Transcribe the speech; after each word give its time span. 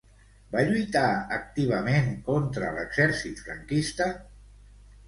Va 0.53 0.63
lluitar 0.69 1.03
activament 1.37 2.09
contra 2.31 2.73
l'exèrcit 2.79 3.47
franquista? 3.47 4.11